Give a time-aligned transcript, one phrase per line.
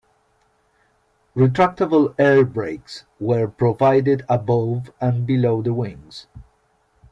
[1.35, 6.25] Retractable airbrakes were provided above and below the wings.